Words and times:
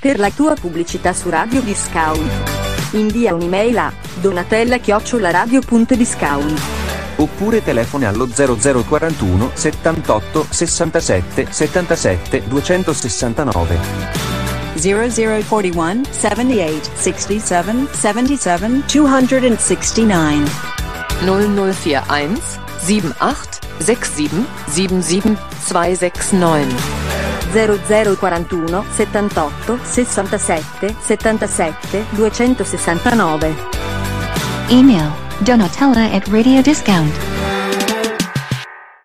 per 0.00 0.18
la 0.18 0.30
tua 0.30 0.54
pubblicità 0.54 1.12
su 1.12 1.28
Radio 1.28 1.60
Discount. 1.60 2.30
Invia 2.92 3.34
un'email 3.34 3.76
a 3.76 3.92
donatella-radio.discount. 4.20 6.60
Oppure 7.16 7.62
telefona 7.62 8.08
allo 8.08 8.26
0041 8.26 9.50
78 9.52 10.46
67 10.48 11.46
77 11.50 12.48
269. 12.48 13.78
0041 14.74 16.00
78 16.08 16.90
67 16.94 17.88
77 17.92 18.82
269. 18.88 20.48
0041 21.20 22.38
78 22.78 23.68
67 23.76 24.48
77 24.70 25.36
269. 25.58 26.99
0041 27.52 28.84
78 28.96 29.78
67 29.84 30.96
77 31.00 32.06
269. 32.16 33.54
Email 34.70 35.10
donatella 35.46 36.10
at 36.14 36.28
radiodiscount. 36.28 37.39